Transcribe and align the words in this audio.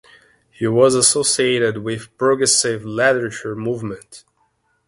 He 0.49 0.65
was 0.65 0.95
associated 0.95 1.83
with 1.83 2.17
progressive 2.17 2.83
literature 2.83 3.55
movement. 3.55 4.25